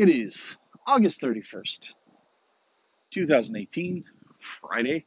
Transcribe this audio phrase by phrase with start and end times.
[0.00, 1.92] It is August 31st,
[3.10, 4.02] 2018,
[4.62, 5.04] Friday.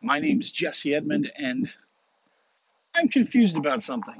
[0.00, 1.68] My name is Jesse Edmond, and
[2.94, 4.14] I'm confused about something.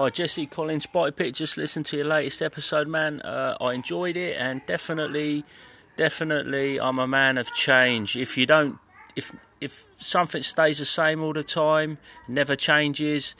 [0.00, 1.34] Hi, Jesse Collins, Spike Pit.
[1.34, 3.20] Just listened to your latest episode, man.
[3.20, 5.44] Uh, I enjoyed it, and definitely,
[5.98, 8.16] definitely, I'm a man of change.
[8.16, 8.78] If you don't,
[9.14, 13.36] if if something stays the same all the time, never changes,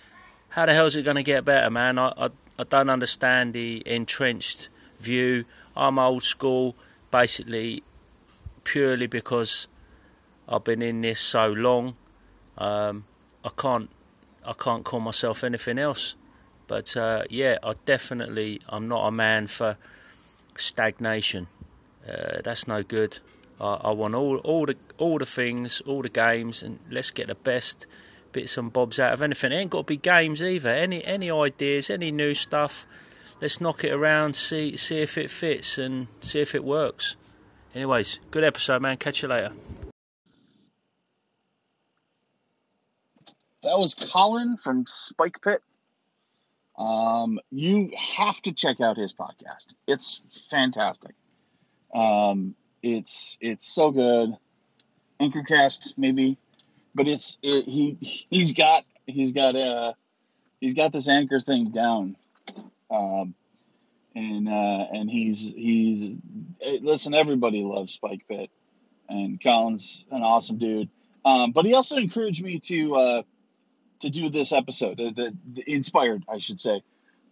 [0.51, 1.99] how the hell is it going to get better, man?
[1.99, 2.29] I, I
[2.59, 4.69] I don't understand the entrenched
[5.01, 5.47] view.
[5.75, 6.77] I'm old school,
[7.11, 7.83] basically,
[8.65, 9.67] purely because
[10.47, 11.97] I've been in this so long.
[12.59, 13.07] Um,
[13.47, 13.89] I can't
[14.47, 16.17] I can't call myself anything else.
[16.71, 19.77] But uh, yeah, I definitely I'm not a man for
[20.57, 21.49] stagnation.
[22.09, 23.19] Uh, that's no good.
[23.61, 27.27] I, I, want all all the all the things, all the games, and let's get
[27.27, 27.87] the best
[28.31, 29.51] bits and bobs out of anything.
[29.51, 30.71] It ain't got to be games either.
[30.71, 32.87] Any any ideas, any new stuff.
[33.41, 37.17] Let's knock it around, see see if it fits, and see if it works.
[37.75, 38.97] Anyways, good episode, man.
[38.97, 39.51] Catch you later.
[43.65, 45.63] That was Colin from Spike Pit.
[46.81, 49.67] Um, you have to check out his podcast.
[49.87, 51.15] It's fantastic.
[51.95, 54.35] Um, it's it's so good.
[55.21, 56.39] Anchorcast maybe,
[56.95, 57.99] but it's it, he
[58.31, 59.93] he's got he's got uh
[60.59, 62.17] he's got this anchor thing down.
[62.91, 63.35] Um,
[64.15, 66.17] and uh, and he's he's
[66.81, 67.13] listen.
[67.13, 68.51] Everybody loves Spike Pit,
[69.07, 70.89] and Colin's an awesome dude.
[71.27, 73.23] Um, but he also encouraged me to uh,
[74.01, 76.83] to do this episode, the, the, the inspired, I should say,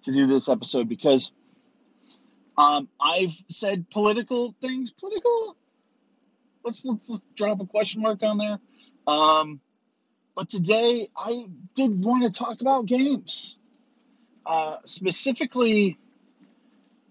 [0.02, 1.32] to do this episode because
[2.56, 5.56] um, I've said political things, political.
[6.64, 8.58] Let's, let's, let's drop a question mark on there.
[9.06, 9.60] Um,
[10.34, 13.56] but today I did want to talk about games,
[14.46, 15.98] uh, specifically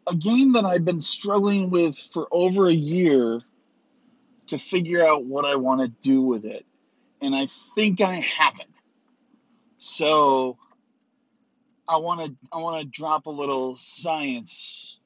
[0.07, 3.41] a game that I've been struggling with for over a year
[4.47, 6.65] to figure out what I want to do with it,
[7.21, 8.69] and I think I haven't.
[9.77, 10.57] So
[11.87, 14.97] I want to I want to drop a little science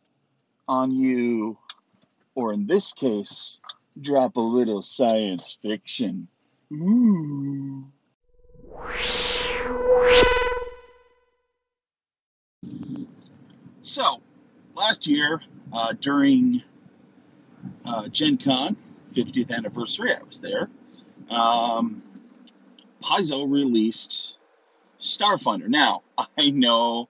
[0.67, 1.57] on you,
[2.33, 3.59] or in this case,
[3.99, 6.27] drop a little science fiction.
[6.71, 7.91] Ooh.
[13.83, 14.21] So,
[14.75, 15.41] last year
[15.73, 16.63] uh, during
[17.83, 18.77] uh, Gen Con
[19.13, 20.69] 50th anniversary, I was there.
[21.29, 22.01] Um,
[23.03, 24.37] Paizo released
[25.01, 25.67] Starfinder.
[25.67, 26.03] Now,
[26.37, 27.09] I know,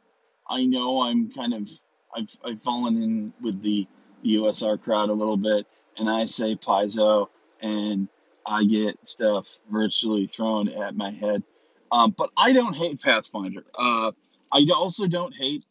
[0.50, 1.70] I know I'm kind of,
[2.16, 3.88] I've, I've fallen in with the
[4.26, 7.28] USR crowd a little bit, and I say Paizo,
[7.62, 8.08] and
[8.46, 11.44] I get stuff virtually thrown at my head.
[11.92, 13.64] Um, but I don't hate Pathfinder.
[13.78, 14.12] Uh,
[14.52, 15.64] I also don't hate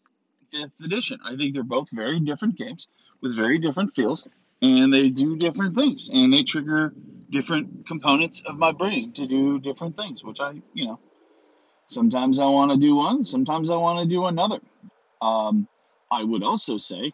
[0.51, 1.19] Fifth Edition.
[1.25, 2.89] I think they're both very different games
[3.21, 4.27] with very different feels,
[4.63, 6.93] and they do different things, and they trigger
[7.31, 10.99] different components of my brain to do different things, which I, you know,
[11.91, 14.61] Sometimes I want to do one, sometimes I want to do another.
[15.21, 15.67] Um,
[16.09, 17.13] I would also say,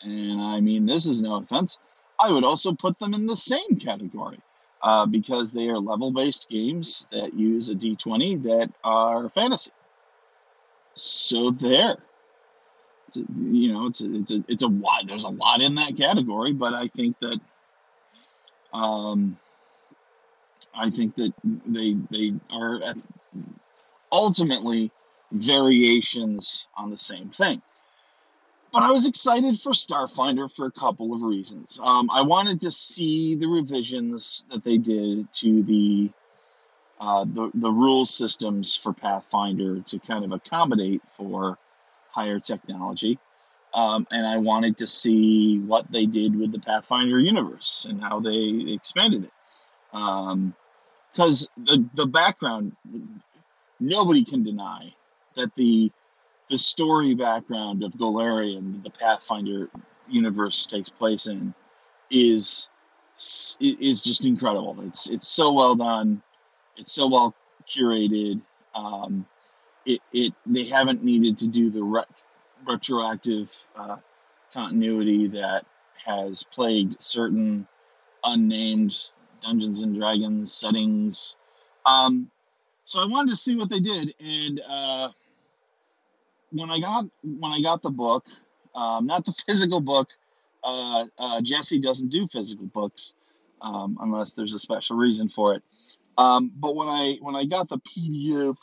[0.00, 1.78] and I mean this is no offense,
[2.20, 4.38] I would also put them in the same category
[4.80, 9.72] uh, because they are level based games that use a d20 that are fantasy.
[10.94, 11.96] So there.
[13.16, 15.08] A, you know, it's a, it's a it's a lot.
[15.08, 17.40] There's a lot in that category, but I think that
[18.72, 19.36] um,
[20.72, 21.32] I think that
[21.66, 22.96] they they are at
[24.12, 24.92] ultimately
[25.32, 27.62] variations on the same thing.
[28.72, 31.78] But I was excited for Starfinder for a couple of reasons.
[31.82, 36.10] Um, I wanted to see the revisions that they did to the
[37.00, 41.58] uh, the, the rule systems for Pathfinder to kind of accommodate for
[42.10, 43.18] higher technology.
[43.74, 48.20] Um, and I wanted to see what they did with the Pathfinder universe and how
[48.20, 49.32] they expanded it.
[49.90, 52.76] Because um, the, the background,
[53.82, 54.94] nobody can deny
[55.36, 55.90] that the
[56.48, 59.70] the story background of Golarion, the Pathfinder
[60.08, 61.54] universe takes place in,
[62.10, 62.68] is
[63.60, 64.76] is just incredible.
[64.82, 66.22] It's it's so well done.
[66.76, 67.34] It's so well
[67.66, 68.40] curated.
[68.74, 69.26] Um,
[69.84, 72.04] it it they haven't needed to do the re-
[72.66, 73.96] retroactive uh,
[74.52, 75.64] continuity that
[76.04, 77.66] has plagued certain
[78.24, 78.94] unnamed
[79.40, 81.36] Dungeons and Dragons settings.
[81.84, 82.30] Um,
[82.92, 85.08] so I wanted to see what they did, and uh,
[86.50, 88.26] when I got when I got the book,
[88.74, 90.10] um, not the physical book,
[90.62, 93.14] uh, uh, Jesse doesn't do physical books
[93.62, 95.62] um, unless there's a special reason for it.
[96.18, 98.58] Um, but when I when I got the PDF,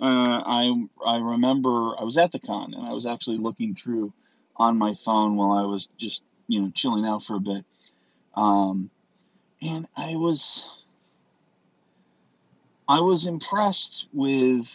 [0.00, 4.12] uh, I I remember I was at the con and I was actually looking through
[4.56, 7.64] on my phone while I was just you know chilling out for a bit,
[8.34, 8.90] um,
[9.62, 10.68] and I was
[12.90, 14.68] I was impressed with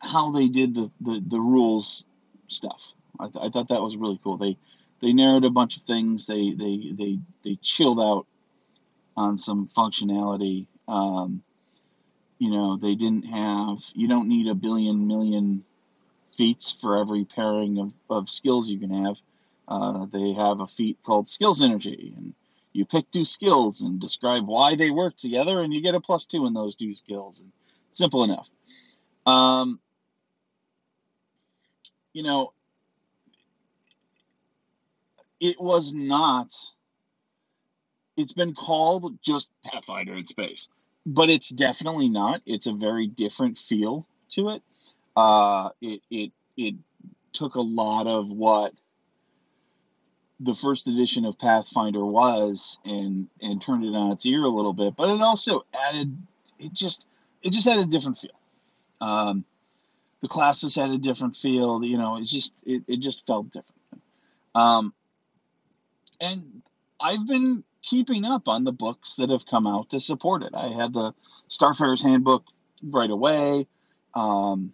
[0.00, 2.06] how they did the, the, the rules
[2.48, 2.92] stuff.
[3.20, 4.36] I, th- I thought that was really cool.
[4.36, 4.56] They
[5.00, 6.26] they narrowed a bunch of things.
[6.26, 8.26] They they they they chilled out
[9.16, 10.66] on some functionality.
[10.88, 11.44] Um,
[12.40, 13.78] you know, they didn't have.
[13.94, 15.62] You don't need a billion million
[16.36, 19.20] feats for every pairing of, of skills you can have.
[19.68, 22.34] Uh, they have a feat called skill synergy, and
[22.72, 26.26] you pick two skills and describe why they work together, and you get a plus
[26.26, 27.40] two in those two skills.
[27.40, 27.52] And
[27.90, 28.48] simple enough.
[29.26, 29.80] Um,
[32.12, 32.52] you know,
[35.40, 36.52] it was not.
[38.16, 40.68] It's been called just Pathfinder in space,
[41.06, 42.42] but it's definitely not.
[42.46, 44.62] It's a very different feel to it.
[45.16, 46.74] Uh, it it it
[47.32, 48.74] took a lot of what
[50.42, 54.72] the first edition of Pathfinder was and and turned it on its ear a little
[54.72, 56.16] bit, but it also added
[56.58, 57.06] it just
[57.42, 58.30] it just had a different feel.
[59.00, 59.44] Um,
[60.20, 61.84] the classes had a different feel.
[61.84, 64.02] You know, it just it, it just felt different.
[64.54, 64.94] Um,
[66.20, 66.62] and
[67.00, 70.54] I've been keeping up on the books that have come out to support it.
[70.54, 71.14] I had the
[71.50, 72.44] Starfarer's Handbook
[72.82, 73.66] right away.
[74.14, 74.72] Um,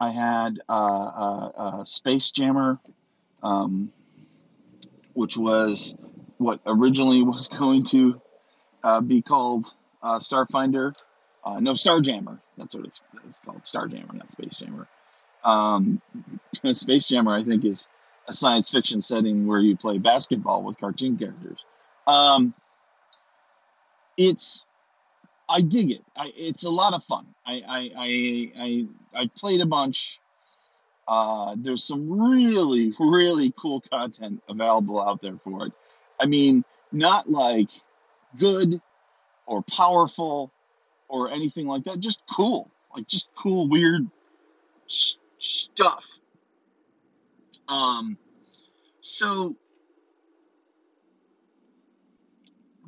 [0.00, 2.80] I had uh, uh, uh, Space Jammer,
[3.42, 3.92] um,
[5.14, 5.94] which was
[6.38, 8.20] what originally was going to
[8.82, 9.72] uh, be called
[10.02, 10.94] uh, Starfinder.
[11.44, 12.40] Uh, no, Starjammer.
[12.56, 13.62] That's what it's, it's called.
[13.62, 14.86] Starjammer, not Space Jammer.
[15.44, 16.00] Um,
[16.72, 17.88] Space Jammer, I think, is
[18.28, 21.64] a science fiction setting where you play basketball with cartoon characters.
[22.06, 22.54] Um,
[24.16, 24.66] it's
[25.48, 26.04] I dig it.
[26.16, 27.26] I, it's a lot of fun.
[27.46, 28.86] I I I I,
[29.22, 30.20] I played a bunch.
[31.06, 35.72] Uh, there's some really really cool content available out there for it.
[36.20, 37.68] I mean, not like
[38.38, 38.80] good
[39.46, 40.52] or powerful
[41.08, 42.00] or anything like that.
[42.00, 44.08] Just cool, like just cool, weird
[44.86, 46.06] sh- stuff.
[47.68, 48.18] Um,
[49.00, 49.56] so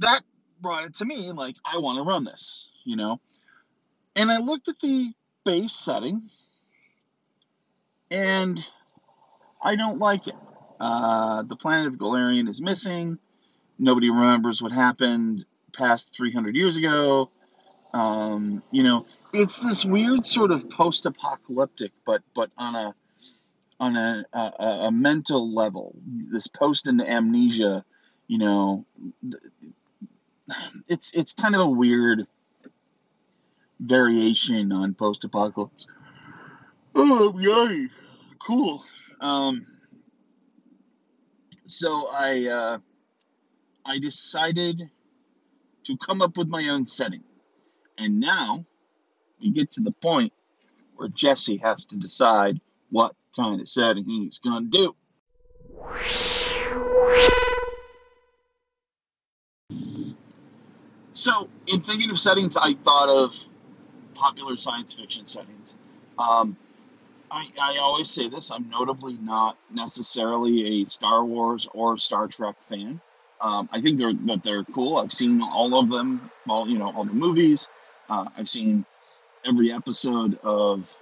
[0.01, 0.23] that
[0.61, 3.21] brought it to me like I want to run this, you know.
[4.15, 5.13] And I looked at the
[5.45, 6.31] base setting,
[8.11, 8.65] and
[9.63, 10.37] I don't like it.
[10.79, 13.19] Uh, the planet of Golarion is missing.
[13.79, 17.31] Nobody remembers what happened past 300 years ago.
[17.93, 22.95] Um, you know, it's this weird sort of post-apocalyptic, but but on a
[23.81, 27.85] on a a, a mental level, this post and amnesia.
[28.29, 28.87] You know,
[30.89, 32.27] it's it's kind of a weird
[33.81, 35.87] variation on post-apocalypse.
[36.97, 37.89] Oh yay,
[38.47, 38.83] cool.
[39.21, 39.67] Um,
[41.67, 42.79] so I uh,
[43.85, 44.91] I decided
[45.85, 47.23] to come up with my own setting.
[47.99, 48.65] And now
[49.41, 50.33] we get to the point
[50.97, 54.97] where Jesse has to decide what kind of setting he's going to do.
[61.13, 63.35] So, in thinking of settings, I thought of
[64.15, 65.75] popular science fiction settings.
[66.19, 66.57] Um,
[67.31, 72.57] I, I always say this I'm notably not necessarily a Star Wars or Star Trek
[72.63, 73.01] fan.
[73.41, 74.97] Um, I think they're that they're cool.
[74.97, 77.69] I've seen all of them, all you know, all the movies.
[78.09, 78.85] Uh, I've seen
[79.45, 80.97] every episode of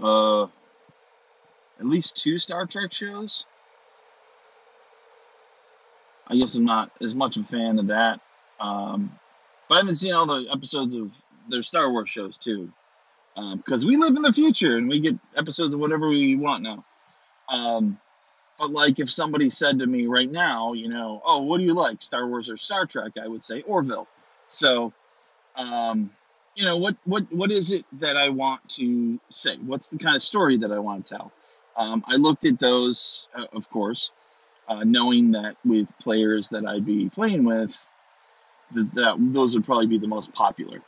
[0.00, 3.46] uh, at least two Star Trek shows.
[6.26, 8.20] I guess I'm not as much a fan of that.
[8.60, 9.18] Um,
[9.68, 11.14] but I haven't seen all the episodes of
[11.48, 12.72] their Star Wars shows too.
[13.34, 16.62] Because um, we live in the future and we get episodes of whatever we want
[16.62, 16.84] now.
[17.48, 17.98] Um,
[18.58, 21.74] but like if somebody said to me right now, you know, oh, what do you
[21.74, 23.12] like, Star Wars or Star Trek?
[23.22, 24.06] I would say Orville.
[24.48, 24.92] So
[25.56, 26.10] um,
[26.54, 29.56] you know what what what is it that I want to say?
[29.58, 31.32] What's the kind of story that I want to tell?
[31.76, 34.10] Um, I looked at those, uh, of course,
[34.68, 37.76] uh, knowing that with players that I'd be playing with,
[38.74, 40.82] that, that those would probably be the most popular.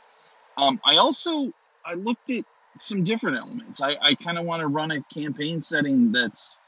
[0.57, 1.51] Um, I also
[1.85, 2.45] I looked at
[2.79, 3.81] some different elements.
[3.81, 6.59] I, I kind of want to run a campaign setting that's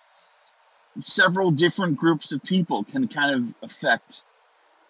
[1.00, 4.24] several different groups of people can kind of affect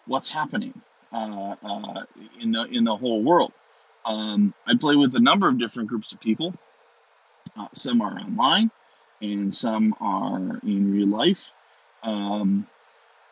[0.06, 0.80] what's happening
[1.12, 2.04] uh, uh,
[2.40, 3.52] in the in the whole world.
[4.04, 6.54] Um, I play with a number of different groups of people.
[7.56, 8.70] Uh, some are online,
[9.20, 11.52] and some are in real life.
[12.02, 12.66] Um,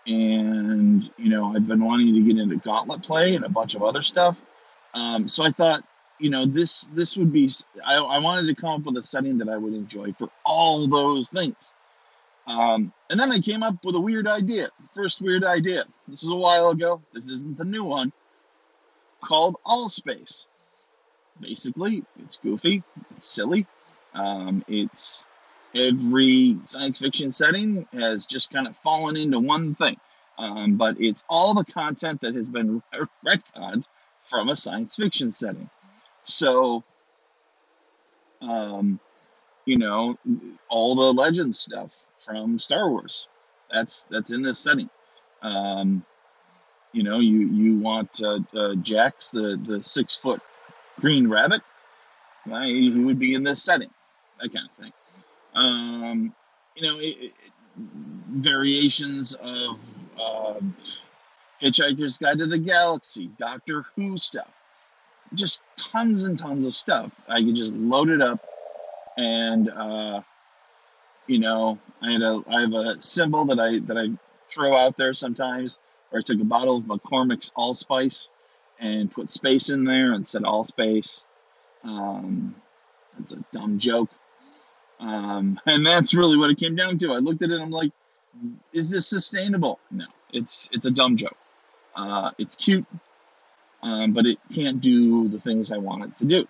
[0.07, 3.83] and you know, I've been wanting to get into Gauntlet play and a bunch of
[3.83, 4.41] other stuff.
[4.95, 5.85] Um, so I thought,
[6.19, 7.51] you know, this this would be.
[7.85, 10.87] I, I wanted to come up with a setting that I would enjoy for all
[10.87, 11.73] those things.
[12.47, 14.71] Um, and then I came up with a weird idea.
[14.95, 15.85] First weird idea.
[16.07, 17.03] This is a while ago.
[17.13, 18.13] This isn't the new one.
[19.21, 20.47] Called All Space.
[21.41, 22.83] Basically, it's goofy.
[23.17, 23.67] It's silly.
[24.13, 25.27] Um, it's
[25.75, 29.97] every science fiction setting has just kind of fallen into one thing.
[30.39, 32.83] Um, but it's all the content that has been
[33.27, 33.85] retconned
[34.21, 35.71] from a science fiction setting.
[36.25, 36.83] So,
[38.41, 39.01] um,
[39.65, 40.19] you know,
[40.69, 43.29] all the legend stuff from Star Wars.
[43.73, 44.91] That's that's in this setting.
[45.43, 46.05] Um,
[46.93, 50.41] you know, you you want uh, uh, Jax, the the six foot
[51.01, 51.63] green rabbit.
[52.47, 53.91] Well, he would be in this setting,
[54.41, 54.93] that kind of thing.
[55.55, 56.35] Um,
[56.77, 57.33] you know, it, it,
[57.77, 59.91] variations of
[60.21, 60.61] uh,
[61.63, 64.53] Hitchhiker's Guide to the Galaxy, Doctor Who stuff,
[65.33, 67.13] just tons and tons of stuff.
[67.29, 68.41] I could just load it up
[69.17, 70.23] and uh,
[71.27, 74.11] you know, I had a I have a symbol that I that I
[74.49, 75.79] throw out there sometimes,
[76.11, 78.31] where I took a bottle of McCormick's Allspice
[78.79, 81.27] and put space in there and said Allspice.
[81.83, 82.55] Um,
[83.17, 84.11] that's a dumb joke,
[85.01, 87.13] um, and that's really what it came down to.
[87.13, 87.93] I looked at it, I'm like,
[88.73, 89.79] is this sustainable?
[89.91, 91.37] No, it's it's a dumb joke.
[91.97, 92.87] Uh, it's cute,
[93.85, 96.49] um, but it can't do the things I want it to do.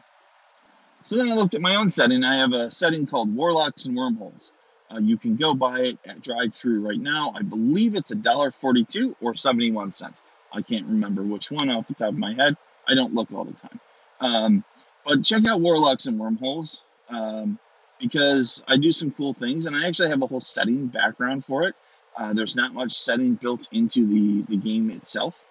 [1.03, 2.25] So then I looked at my own setting.
[2.25, 4.53] I have a setting called Warlocks and Wormholes.
[4.91, 7.33] Uh, you can go buy it at DriveThru right now.
[7.35, 10.23] I believe it's a dollar forty-two or seventy-one cents.
[10.53, 12.57] I can't remember which one off the top of my head.
[12.87, 13.81] I don't look all the time.
[14.21, 14.65] Um,
[15.05, 17.59] but check out Warlocks and Wormholes um,
[17.99, 21.65] because I do some cool things, and I actually have a whole setting background for
[21.65, 21.75] it.
[22.17, 25.45] Uh, there's not much setting built into the the game itself,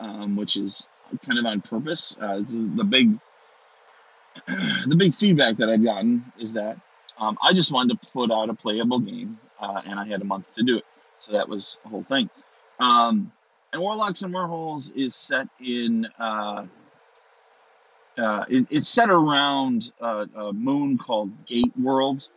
[0.00, 0.88] um, which is
[1.24, 2.16] kind of on purpose.
[2.20, 3.18] Uh, the big
[4.86, 6.78] the big feedback that I've gotten is that
[7.18, 10.24] um, I just wanted to put out a playable game, uh, and I had a
[10.24, 10.84] month to do it.
[11.18, 12.30] So that was the whole thing.
[12.78, 13.32] Um,
[13.72, 16.06] and Warlocks and Wormholes is set in.
[16.18, 16.66] Uh,
[18.16, 22.28] uh, it, it's set around a, a, moon called Gate World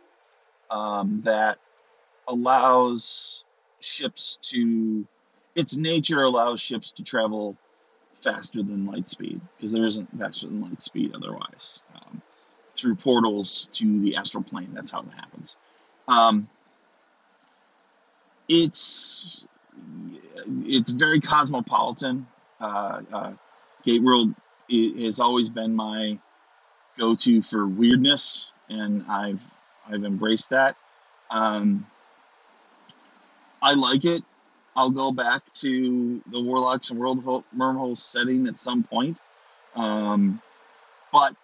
[0.70, 1.58] um, that
[2.28, 3.44] allows
[3.80, 5.06] ships to.
[5.54, 7.56] Its nature allows ships to travel
[8.22, 11.82] faster than light speed because there isn't faster than light speed otherwise.
[11.94, 12.22] Um,
[12.74, 14.70] through portals to the astral plane.
[14.72, 15.56] That's how that happens.
[16.08, 16.48] Um,
[18.48, 19.46] it's
[20.64, 22.26] it's very cosmopolitan.
[22.60, 23.32] Uh, uh,
[23.84, 24.34] Gate World
[24.70, 26.18] has always been my
[26.96, 29.46] go-to for weirdness, and I've
[29.88, 30.76] I've embraced that.
[31.30, 31.86] Um,
[33.60, 34.22] I like it.
[34.74, 39.18] I'll go back to the Warlocks and World Wormhole setting at some point.
[39.74, 40.40] Um,
[41.12, 41.36] but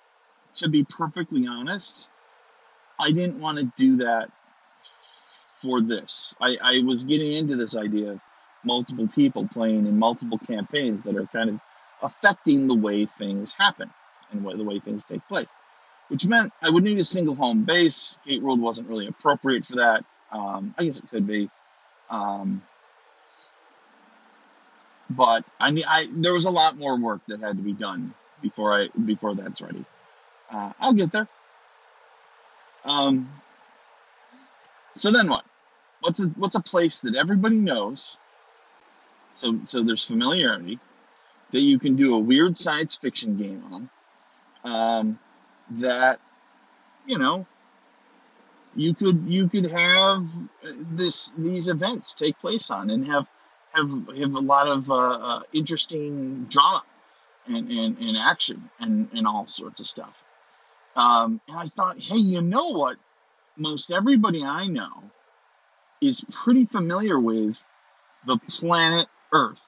[0.55, 2.09] to be perfectly honest,
[2.99, 4.31] I didn't want to do that
[5.61, 6.35] for this.
[6.41, 8.21] I, I was getting into this idea of
[8.65, 11.61] multiple people playing in multiple campaigns that are kind of
[12.03, 13.91] affecting the way things happen
[14.31, 15.47] and what, the way things take place,
[16.09, 18.19] which meant I would need a single home base.
[18.27, 20.05] Gate World wasn't really appropriate for that.
[20.33, 21.51] Um, I guess it could be.
[22.11, 22.63] Um,
[25.11, 28.15] but I, mean, I there was a lot more work that had to be done
[28.43, 29.85] before I before that's ready.
[30.51, 31.29] Uh, I'll get there.
[32.85, 33.31] Um,
[34.95, 35.45] so then what?
[36.01, 38.19] What's a what's a place that everybody knows?
[39.33, 40.79] So so there's familiarity
[41.51, 43.91] that you can do a weird science fiction game on.
[44.65, 45.19] Um,
[45.71, 46.21] that
[47.07, 47.47] you know
[48.75, 50.29] you could you could have
[50.63, 53.29] this these events take place on and have
[53.79, 56.83] have have a lot of uh, uh, interesting drama
[57.47, 60.23] and, and, and action and, and all sorts of stuff.
[60.97, 62.97] Um, and I thought, hey, you know what?
[63.57, 65.11] Most everybody I know
[66.01, 67.63] is pretty familiar with
[68.27, 69.65] the planet Earth.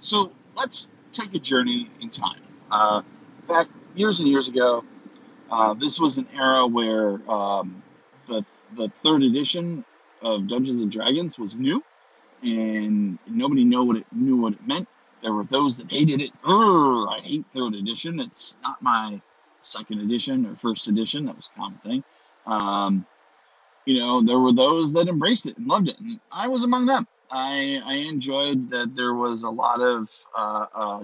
[0.00, 2.40] So let's take a journey in time.
[2.70, 3.02] Uh,
[3.48, 4.84] back years and years ago,
[5.50, 7.82] uh, this was an era where um,
[8.26, 8.44] the
[8.76, 9.84] the third edition
[10.22, 11.82] of Dungeons and Dragons was new
[12.42, 14.88] and nobody knew what it knew what it meant.
[15.22, 16.30] There were those that hated it.
[16.44, 18.20] I hate third edition.
[18.20, 19.20] It's not my
[19.62, 21.26] second edition or first edition.
[21.26, 22.04] That was a common thing.
[22.46, 23.04] Um,
[23.84, 26.86] you know, there were those that embraced it and loved it, and I was among
[26.86, 27.06] them.
[27.30, 31.02] I, I enjoyed that there was a lot of uh, uh,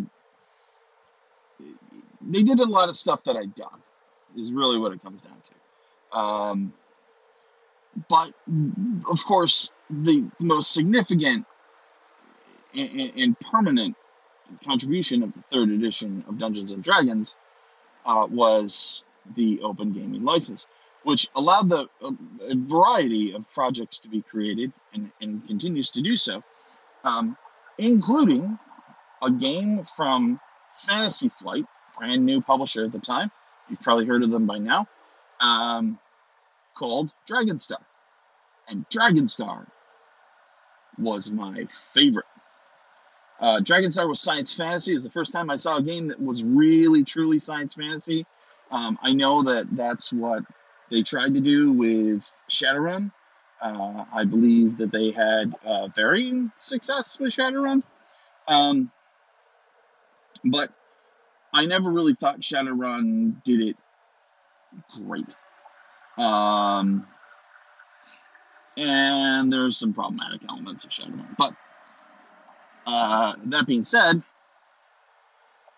[2.28, 3.82] they did a lot of stuff that I'd done
[4.36, 6.18] is really what it comes down to.
[6.18, 6.72] Um,
[8.08, 8.32] but
[9.08, 11.46] of course, the, the most significant
[12.74, 13.96] and, and, permanent
[14.64, 17.36] contribution of the third edition of Dungeons and Dragons
[18.04, 19.04] uh, was
[19.36, 20.66] the open gaming license,
[21.04, 22.12] which allowed the a,
[22.50, 26.42] a variety of projects to be created and, and continues to do so,
[27.04, 27.36] um,
[27.78, 28.58] including
[29.22, 30.40] a game from
[30.74, 31.64] Fantasy Flight,
[31.98, 33.30] brand new publisher at the time.
[33.68, 34.86] You've probably heard of them by now.
[35.40, 35.98] Um,
[36.74, 37.82] called Dragonstar.
[38.68, 39.66] And Dragonstar
[40.98, 42.26] was my favorite.
[43.40, 44.92] Uh, Dragonstar was science fantasy.
[44.92, 48.26] It was the first time I saw a game that was really, truly science fantasy.
[48.70, 50.44] Um, I know that that's what
[50.90, 53.10] they tried to do with Shadowrun.
[53.60, 57.82] Uh, I believe that they had uh, varying success with Shadowrun.
[58.46, 58.90] Um,
[60.44, 60.70] but
[61.54, 63.76] I never really thought Shadowrun did it
[64.90, 65.34] great.
[66.18, 67.06] Um,
[68.76, 71.36] and there's some problematic elements of Shadowrun.
[71.38, 71.54] But
[72.86, 74.20] uh, that being said,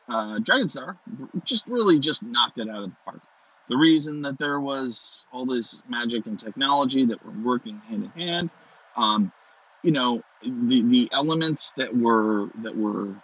[0.08, 0.96] uh, Dragonstar
[1.44, 3.20] just really just knocked it out of the park.
[3.68, 8.20] The reason that there was all this magic and technology that were working hand in
[8.22, 8.50] hand,
[8.96, 9.30] um,
[9.82, 13.14] you know, the the elements that were that were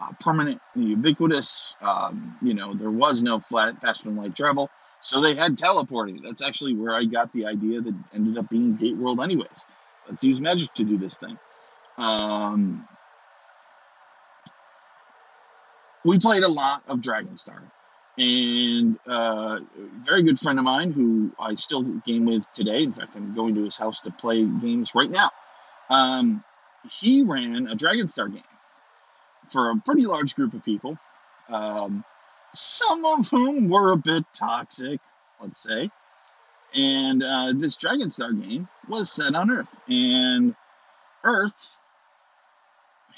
[0.00, 1.76] uh, permanent, ubiquitous.
[1.80, 6.22] Um, you know, there was no flat, faster than light travel, so they had teleporting.
[6.22, 9.64] That's actually where I got the idea that ended up being Gate World, anyways.
[10.08, 11.38] Let's use magic to do this thing.
[11.98, 12.86] Um,
[16.04, 17.62] we played a lot of Dragonstar,
[18.18, 22.82] and uh, a very good friend of mine who I still game with today.
[22.82, 25.30] In fact, I'm going to his house to play games right now.
[25.88, 26.44] Um,
[27.00, 28.42] he ran a Dragonstar game
[29.50, 30.98] for a pretty large group of people,
[31.48, 32.04] um,
[32.52, 35.00] some of whom were a bit toxic,
[35.40, 35.90] let's say.
[36.74, 40.54] And uh, this Dragonstar game was set on Earth, and
[41.24, 41.78] Earth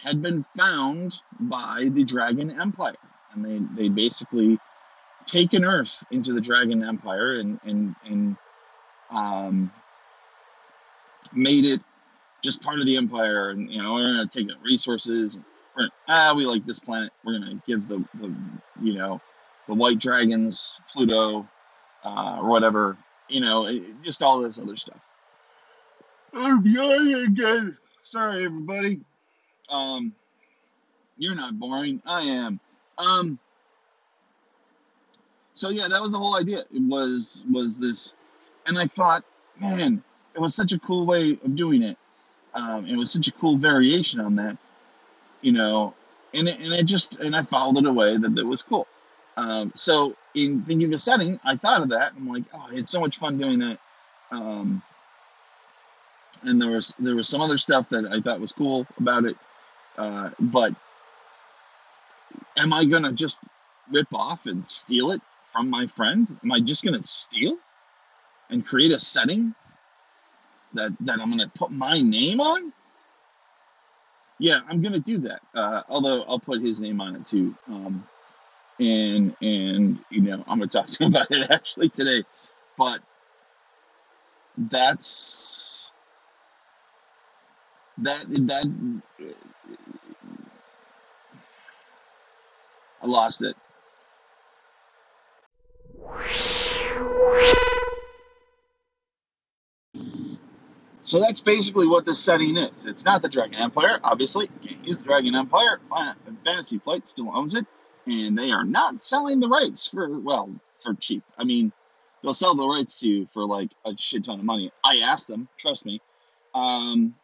[0.00, 2.94] had been found by the Dragon Empire,
[3.32, 4.58] and they they basically
[5.26, 8.36] taken Earth into the Dragon Empire and and and
[9.10, 9.72] um,
[11.32, 11.80] made it
[12.42, 15.38] just part of the Empire, and you know we're gonna take resources.
[16.08, 17.12] Ah, we like this planet.
[17.24, 18.34] We're gonna give the, the
[18.80, 19.20] you know
[19.66, 21.46] the white dragons Pluto
[22.04, 22.96] uh, or whatever.
[23.28, 23.68] You know,
[24.02, 25.00] just all this other stuff.
[26.32, 27.76] I'm yawning again.
[28.02, 29.00] Sorry, everybody.
[29.68, 30.14] Um,
[31.18, 32.02] you're not boring.
[32.06, 32.60] I am.
[32.96, 33.38] Um.
[35.52, 36.60] So yeah, that was the whole idea.
[36.72, 38.14] It was was this,
[38.66, 39.24] and I thought,
[39.60, 40.02] man,
[40.34, 41.98] it was such a cool way of doing it.
[42.54, 44.56] Um, it was such a cool variation on that
[45.42, 45.94] you know,
[46.34, 48.86] and it, and it just and I followed it away that that was cool.
[49.36, 52.12] Um, so in thinking of a setting, I thought of that.
[52.16, 53.78] I'm like, oh, I had so much fun doing that.
[54.30, 54.82] Um,
[56.42, 59.36] and there was there was some other stuff that I thought was cool about it,
[59.96, 60.74] uh, but
[62.56, 63.38] am I gonna just
[63.90, 66.28] rip off and steal it from my friend?
[66.42, 67.56] Am I just gonna steal
[68.50, 69.54] and create a setting
[70.74, 72.72] that that I'm gonna put my name on?
[74.38, 75.42] Yeah, I'm gonna do that.
[75.54, 77.54] Uh, although I'll put his name on it too.
[77.68, 78.08] Um,
[78.78, 82.24] and and you know I'm gonna talk to him about it actually today.
[82.76, 83.02] But
[84.56, 85.92] that's
[87.98, 88.66] that that
[93.02, 93.56] I lost it.
[101.08, 102.84] So that's basically what this setting is.
[102.84, 104.50] It's not the Dragon Empire, obviously.
[104.62, 105.80] Can't use the Dragon Empire.
[106.44, 107.64] Fantasy Flight still owns it,
[108.04, 111.22] and they are not selling the rights for well for cheap.
[111.38, 111.72] I mean,
[112.22, 114.70] they'll sell the rights to you for like a shit ton of money.
[114.84, 116.02] I asked them, trust me.
[116.54, 117.14] Um,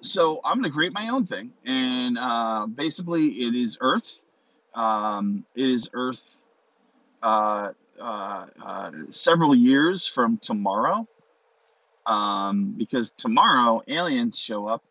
[0.00, 4.24] so I'm gonna create my own thing, and uh, basically it is Earth.
[4.74, 6.38] Um, it is Earth.
[7.22, 11.06] Uh, uh, uh several years from tomorrow
[12.06, 14.82] um, because tomorrow aliens show up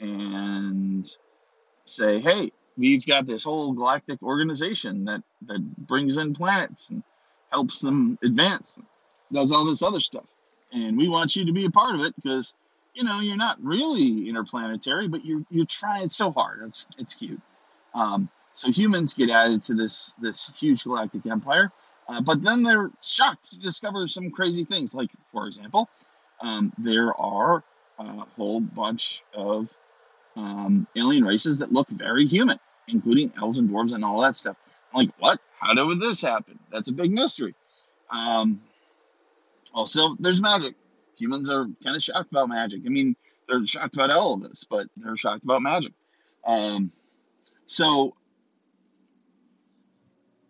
[0.00, 1.08] and
[1.84, 7.02] say, "Hey, we've got this whole galactic organization that that brings in planets and
[7.50, 8.78] helps them advance,
[9.32, 10.26] does all this other stuff,
[10.72, 12.54] and we want you to be a part of it because."
[12.94, 16.62] You know, you're not really interplanetary, but you're you're trying so hard.
[16.66, 17.40] It's it's cute.
[17.94, 21.70] Um, So humans get added to this this huge galactic empire,
[22.08, 24.94] uh, but then they're shocked to discover some crazy things.
[24.96, 25.88] Like, for example,
[26.40, 27.64] um, there are
[27.98, 28.04] a
[28.36, 29.72] whole bunch of
[30.36, 34.56] um, alien races that look very human, including elves and dwarves and all that stuff.
[34.92, 35.40] I'm like, what?
[35.58, 36.58] How did this happen?
[36.70, 37.54] That's a big mystery.
[38.10, 38.60] Um,
[39.74, 40.74] also, there's magic.
[41.16, 42.82] Humans are kind of shocked about magic.
[42.86, 43.16] I mean,
[43.48, 45.92] they're shocked about all of this, but they're shocked about magic.
[46.46, 46.92] Um,
[47.66, 48.14] so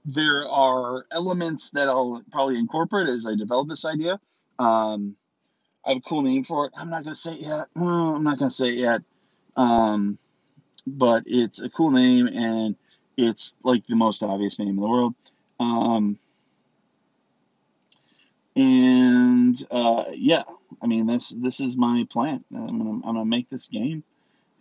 [0.05, 4.20] there are elements that I'll probably incorporate as I develop this idea.
[4.59, 5.16] Um,
[5.88, 6.72] I have a cool name for it.
[6.77, 7.68] I'm not gonna say it yet.
[7.74, 9.01] I'm not gonna say it yet.
[9.57, 10.18] Um,
[10.87, 12.77] but it's a cool name and
[13.16, 15.14] it's like the most obvious name in the world.
[15.59, 16.18] Um,
[18.55, 20.42] and uh, yeah,
[20.83, 22.44] I mean this this is my plan.
[22.55, 24.05] I'm gonna, I'm gonna make this game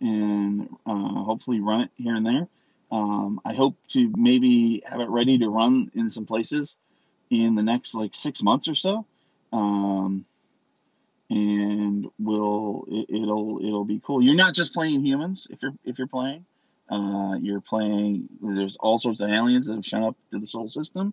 [0.00, 2.48] and uh, hopefully run it here and there.
[2.90, 6.78] Um, I hope to maybe have it ready to run in some places
[7.28, 9.04] in the next like six months or so.
[9.52, 10.24] Um,
[11.30, 14.22] and will it, will it'll be cool.
[14.22, 16.44] You're not just playing humans if you're if you're playing.
[16.90, 18.28] Uh, you're playing.
[18.40, 21.12] There's all sorts of aliens that have shown up to the solar system.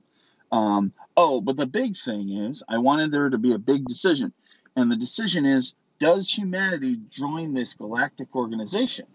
[0.51, 4.31] Um, oh, but the big thing is, I wanted there to be a big decision,
[4.75, 9.07] and the decision is: Does humanity join this galactic organization,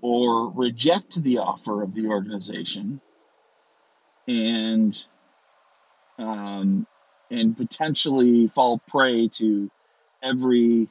[0.00, 3.02] or reject the offer of the organization,
[4.26, 5.06] and
[6.18, 6.86] um,
[7.30, 9.70] and potentially fall prey to
[10.22, 10.88] every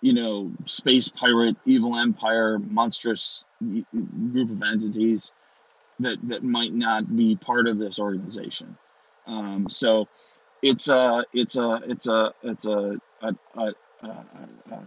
[0.00, 5.32] you know space pirate evil empire monstrous group of entities
[6.00, 8.76] that that might not be part of this organization
[9.26, 10.08] um, so
[10.62, 14.86] it's a it's a it's a it's a, a, a, a,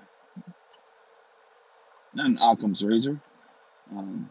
[2.14, 3.20] not an Occam's razor,
[3.92, 4.30] um,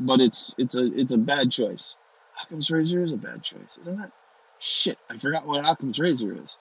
[0.00, 1.96] but it's it's a it's a bad choice.
[2.42, 4.10] Occam's razor is a bad choice, isn't it?
[4.58, 6.56] Shit, I forgot what Occam's razor is.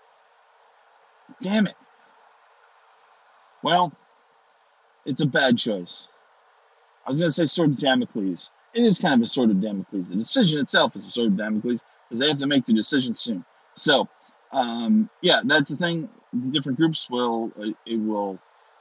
[1.41, 1.75] Damn it.
[3.63, 3.93] Well,
[5.05, 6.09] it's a bad choice.
[7.05, 8.51] I was going to say sword of Damocles.
[8.73, 10.09] It is kind of a sword of Damocles.
[10.09, 13.15] The decision itself is a sword of Damocles because they have to make the decision
[13.15, 13.43] soon.
[13.75, 14.07] So,
[14.51, 16.09] um, yeah, that's the thing.
[16.33, 18.39] The different groups will uh, it will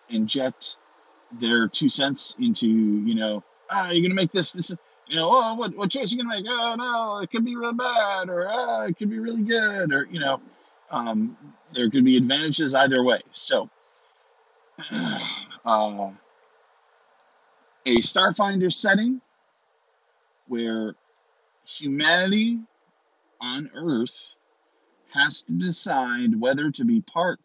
[0.09, 0.77] inject
[1.41, 4.71] their two cents into you know ah you're gonna make this this
[5.07, 7.57] you know oh what what choice are you gonna make oh no it could be
[7.57, 10.41] real bad or ah it could be really good or you know
[10.91, 11.37] um,
[11.73, 13.21] there could be advantages either way.
[13.33, 13.71] So,
[15.65, 16.11] uh,
[17.87, 19.21] a Starfinder setting
[20.47, 20.95] where
[21.65, 22.59] humanity
[23.41, 24.35] on Earth
[25.13, 27.41] has to decide whether to be part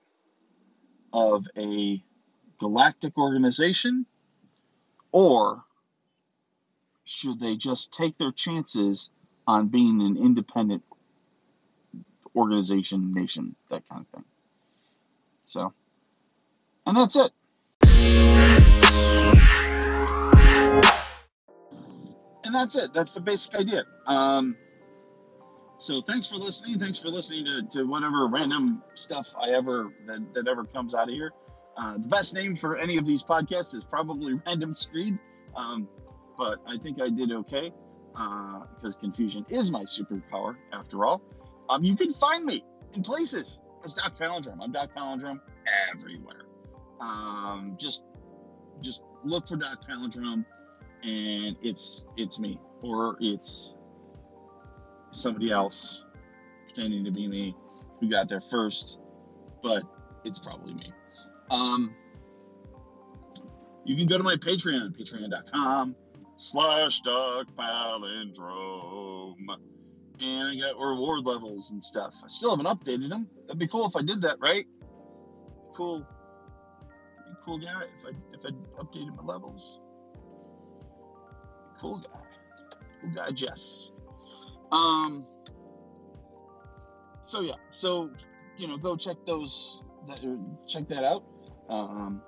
[1.13, 2.03] of a
[2.59, 4.05] galactic organization
[5.11, 5.63] or
[7.05, 9.09] should they just take their chances
[9.47, 10.83] on being an independent
[12.35, 14.25] organization, nation, that kind of thing.
[15.45, 15.73] So,
[16.85, 17.31] and that's it.
[22.43, 22.93] And that's it.
[22.93, 23.83] That's the basic idea.
[24.05, 24.55] Um,
[25.77, 26.79] so thanks for listening.
[26.79, 31.09] Thanks for listening to, to whatever random stuff I ever that, that ever comes out
[31.09, 31.31] of here.
[31.77, 35.17] Uh, the best name for any of these podcasts is probably Random Screed,
[35.55, 35.89] um,
[36.37, 37.73] but I think I did okay
[38.13, 41.21] because uh, confusion is my superpower after all.
[41.69, 44.57] Um, you can find me in places as Doc Palindrome.
[44.61, 45.41] I'm Doc Palindrome
[45.91, 46.45] everywhere.
[46.99, 48.03] Um, just
[48.81, 50.45] just look for Doc Palindrome,
[51.03, 53.75] and it's it's me or it's
[55.11, 56.05] somebody else
[56.67, 57.55] pretending to be me
[57.99, 58.99] who got there first,
[59.61, 59.83] but
[60.23, 60.91] it's probably me.
[61.49, 61.95] Um,
[63.85, 65.95] you can go to my Patreon, patreon.com
[66.37, 69.35] slash Doc Palindrome
[70.21, 72.15] and I got reward levels and stuff.
[72.23, 73.27] I still haven't updated them.
[73.47, 74.65] That'd be cool if I did that, right?
[75.75, 76.05] Cool,
[77.43, 79.79] cool guy if I if I updated my levels.
[81.79, 82.19] Cool guy,
[83.01, 83.91] cool guy, Jess.
[84.71, 85.25] Um.
[87.21, 88.11] So yeah, so
[88.57, 89.83] you know, go check those.
[90.07, 90.21] That
[90.67, 91.23] check that out.
[91.69, 92.21] Um.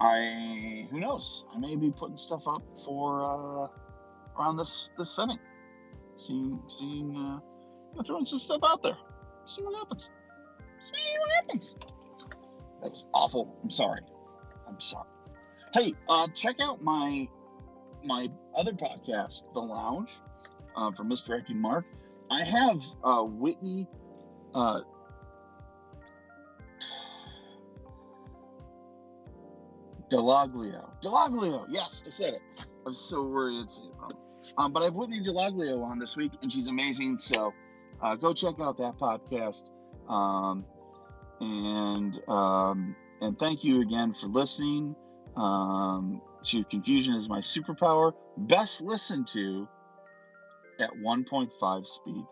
[0.00, 1.44] I who knows?
[1.54, 3.68] I may be putting stuff up for uh,
[4.38, 5.38] around this this setting
[6.20, 7.40] seeing, seeing, uh,
[7.96, 8.96] you throwing some stuff out there.
[9.46, 10.10] See what happens.
[10.80, 11.74] See what happens.
[12.82, 13.58] That was awful.
[13.62, 14.00] I'm sorry.
[14.68, 15.08] I'm sorry.
[15.74, 17.28] Hey, uh, check out my
[18.02, 20.12] my other podcast, The Lounge,
[20.74, 21.84] uh, from Misdirected Mark.
[22.30, 23.86] I have uh, Whitney.
[24.54, 24.80] Uh,
[30.10, 30.90] Delaglio.
[31.02, 31.66] Delaglio.
[31.68, 32.42] Yes, I said it.
[32.86, 34.12] I'm so worried I'd say wrong.
[34.58, 37.18] Um, but I have Whitney Delaglio on this week, and she's amazing.
[37.18, 37.52] So
[38.02, 39.70] uh, go check out that podcast.
[40.08, 40.64] Um,
[41.40, 44.94] and um, and thank you again for listening
[45.36, 48.12] um, to Confusion is My Superpower.
[48.36, 49.68] Best listened to
[50.78, 52.24] at 1.5 speed.